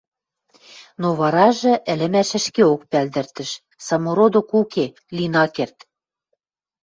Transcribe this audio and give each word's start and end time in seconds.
Но 1.01 1.07
варажы 1.19 1.73
ӹлӹмӓш 1.91 2.29
ӹшкеок 2.39 2.81
пӓлдӹртӹш: 2.91 3.51
самородок 3.85 4.49
уке, 4.59 4.85
лин 5.15 5.33
ак 5.43 5.51
керд; 5.55 5.77